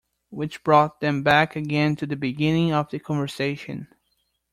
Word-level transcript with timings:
Which 0.31 0.63
brought 0.63 0.99
them 0.99 1.21
back 1.21 1.55
again 1.55 1.95
to 1.97 2.07
the 2.07 2.15
beginning 2.15 2.73
of 2.73 2.89
the 2.89 2.97
conversation. 2.97 3.87